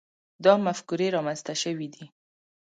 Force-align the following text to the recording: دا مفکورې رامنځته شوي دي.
دا 0.45 0.53
مفکورې 0.65 1.07
رامنځته 1.15 1.53
شوي 1.63 1.87
دي. 1.93 2.05